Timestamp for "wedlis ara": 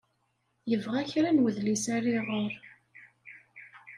1.43-2.09